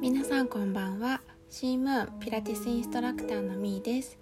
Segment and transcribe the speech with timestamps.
[0.00, 1.20] 皆さんこんばんは。
[1.48, 4.18] シームーンピラティスインストラクターのみーです。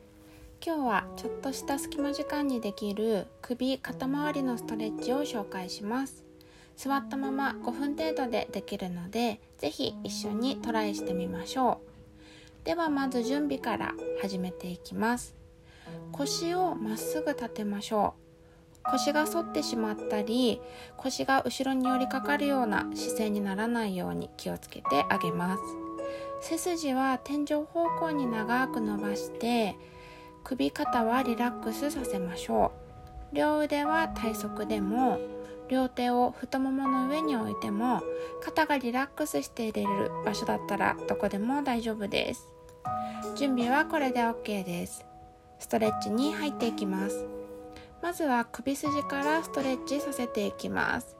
[0.64, 6.24] 今日はちょっとした隙間時間にできる首肩周りのストレッチを紹介します。
[6.77, 11.80] 座ったまま5分程度でできるので是非一緒にトライしてみましょ
[12.64, 12.66] う。
[12.66, 15.36] ではまず準備から始めていきます。
[16.12, 18.27] 腰をまっすぐ立てましょう。
[18.91, 20.60] 腰が反ってしまったり
[20.96, 25.62] 腰が後ろに寄りかかるような姿勢にならないように気をつけてあげます。
[26.41, 29.77] 背筋は天井方向に長く伸ばして
[30.45, 32.73] 首肩はリラックスさせましょ
[33.32, 33.37] う。
[33.37, 35.18] 両腕は体側でも
[35.68, 38.01] 両手を太ももの上に置いても
[38.43, 42.48] 肩がリラックスしていれる場所だったらどこでも大丈夫です。
[43.37, 45.05] 準備はこれで OK です。
[45.59, 47.38] ストレッチに入っていきます。
[48.02, 51.16] まずは首筋からストレッチさせていきます。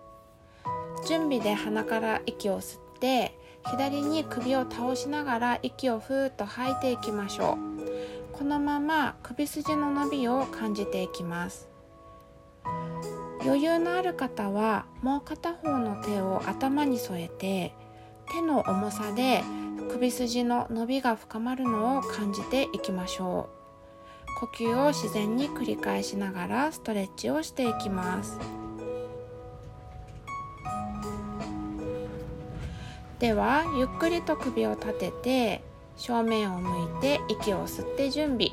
[1.07, 3.37] 準備で鼻から息を吸って
[3.71, 7.59] 左に首を倒しながら息をふーっと吐いていきましょ
[8.35, 8.37] う。
[8.37, 11.69] このまま首筋の伸びを感じていきます。
[13.43, 17.73] 余裕のある方はもう片方の手を頭に添えて
[18.33, 19.43] 手の重さで
[19.91, 23.58] 首筋の伸びが深まるのを感じていきましょう。
[24.39, 28.39] 呼吸を自然に繰り返しながらストレッチをしていきます。
[33.19, 35.63] ではゆっくりと首を立てて
[35.97, 38.51] 正面を向いて息を吸って準備。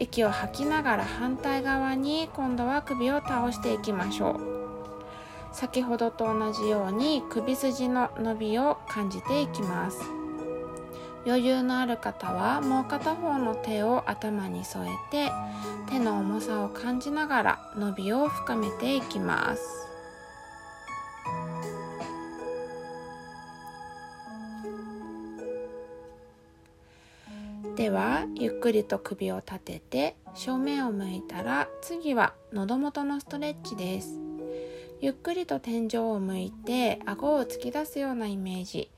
[0.00, 4.40] 息を吐きながら反対側に今度は首を倒していきましょう。
[5.52, 10.17] 先ほどと同じように首筋の伸びを感じていきます。
[11.26, 15.32] 余裕のある方はもう片方の手を頭に添えて
[15.90, 19.88] 手の重さを感じながら伸びを深めていきます。
[27.76, 34.18] ではゆっくりと首を立てて正面を向いたら次は喉元のストレッチです。
[35.00, 38.90] ゆっくりと天井を向いて顎を突き出すようなイメージ。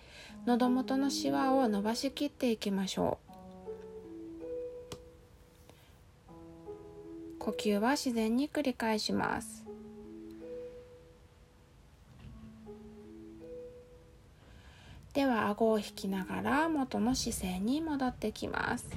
[0.47, 3.31] 喉元のシワを伸ばしきっていきましょう。
[7.39, 9.65] 呼吸は自然に繰り返します。
[15.13, 18.89] では顎を引きながら元の姿勢に戻ってきます。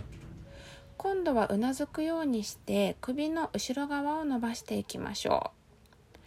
[0.98, 5.52] 今度はうなずくようにして首の後ろ側を伸ばしていきましょ
[6.16, 6.18] う。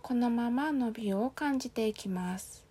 [0.00, 2.67] このまま伸びを感じていきます。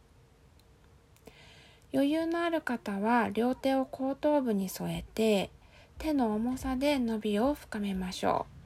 [1.93, 5.51] 余裕のある方は両手を後頭部に添えて
[5.97, 8.57] 手の重さで伸びを深めましょう。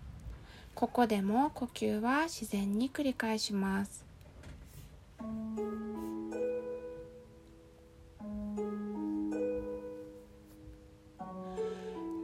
[0.74, 4.06] ここでも呼吸は自然に繰り返します。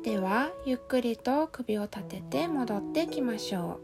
[0.03, 3.79] ではゆっくりと首を立てて戻ってきましょ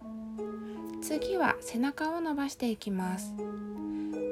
[0.00, 1.02] う。
[1.02, 3.34] 次は背中を伸ばしていきます。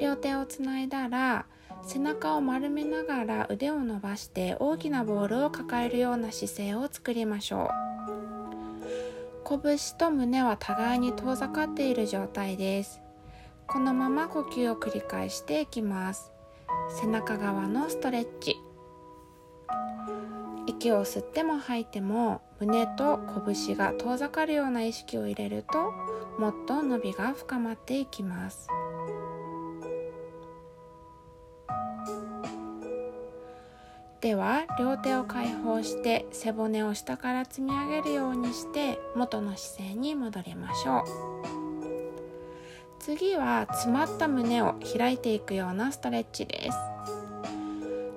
[0.01, 1.45] 両手をつないだら
[1.83, 7.91] 背中を丸めながら腕を伸ばして大きなボールを抱えるような姿勢を作りましょう。
[9.43, 13.01] 拳と胸は互いに遠ざかっている状態です。
[13.67, 16.31] このまま呼吸を繰り返していきます。
[17.01, 18.55] 背中側のストレッチ。
[20.67, 25.91] 息を吸っても吐いても胸と拳が遠ざかるような意識を入れると
[26.39, 28.67] もっと伸びが深まっていきます。
[34.21, 41.03] では両手を解放して背骨を下から積み上げるようにして元の姿勢に戻りましょう。
[42.99, 46.77] 次は詰まった胸を開いていくようなストレッチです。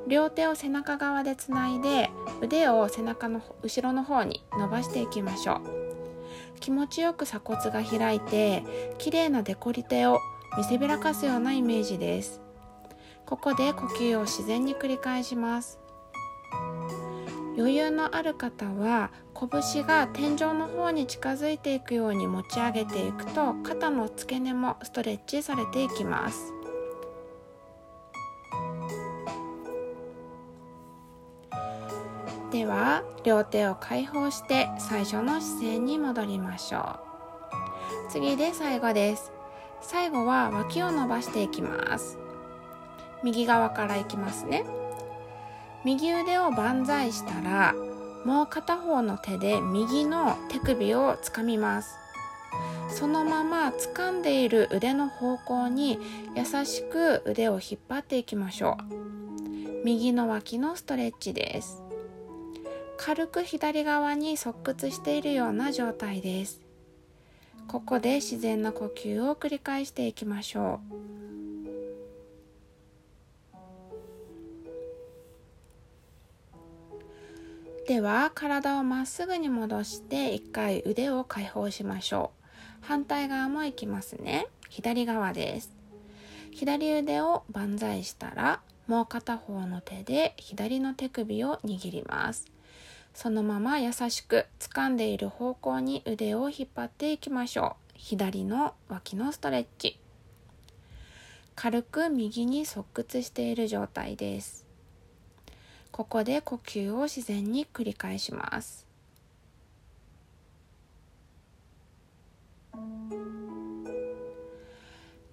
[0.07, 2.11] 両手を背中側でつないで
[2.43, 5.61] 腕を背中の後ろの方に伸ばしていきましょう。
[6.61, 8.63] 気持ちよく鎖骨が開いて
[8.99, 10.21] 綺麗なデコリテを
[10.59, 12.43] 見せびらかすようなイメージです。
[13.25, 15.79] ここで呼吸を自然に繰り返します。
[17.57, 26.53] 余裕のある方は拳が天井の方に近づいていくように持ち上げていくと肩の付け根もストレッチされていきます。
[32.51, 38.11] では両手を解放して最初の姿勢に戻りましょう。
[38.11, 39.33] 次で最後です。
[39.81, 42.19] 最後は脇を伸ばしていきます。
[43.25, 44.65] 右側からいきますね。
[45.85, 47.75] 右腕を万歳したら
[48.25, 51.99] もう片方の手で右の手首をつかみます。
[52.89, 55.99] そのまま掴んでいる腕の方向に
[56.35, 59.85] 優しく腕を引っ張っていきましょう。
[59.85, 61.83] 右の脇のストレッチです。
[62.97, 66.63] 軽く左側に側屈しているような状態です。
[67.69, 71.14] ここで自然な呼吸を繰り返していきましょう。
[77.87, 82.45] では体をまっすぐに戻して一回腕を解放しましょう。
[82.81, 84.47] 反対側もいきますね。
[84.71, 85.71] 左側です。
[86.51, 92.47] 左腕を万歳したらもう片方の手で左の手首を握ります。
[93.13, 97.93] そのまま優しく掴んでいる方向に腕を引っ張っていきましょう。
[97.97, 99.99] 左の脇のストレッチ。
[101.55, 104.64] 軽く右に側屈している状態です。
[105.97, 108.85] ここで呼吸を自然に繰り返します。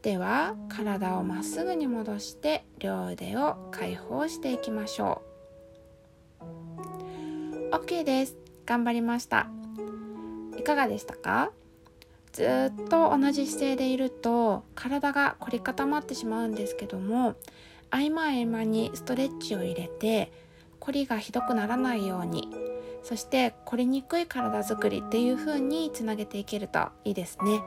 [0.04, 5.24] では体をまっすぐに戻して両腕を解放していきましょ
[6.40, 7.76] う。
[7.76, 8.38] OK です。
[8.68, 9.50] 頑張りました。
[10.60, 11.52] いかがでしたか？
[12.34, 17.34] ずっと同じ姿勢でいると体が凝り固まってしまうんですけども
[17.90, 20.32] 合間合間にストレッチを入れて
[20.82, 22.50] 凝りがひどくならないように
[23.04, 27.62] そして凝りにくい体づくりっていう風につなげていけるといいですね。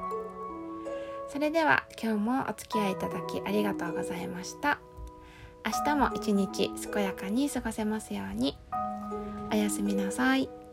[1.28, 4.78] それでは今日もお付き合いいただきありがとうございました。
[5.66, 8.56] 明日も一日健やかに過ごせますように。
[9.50, 10.63] おやすみなさい。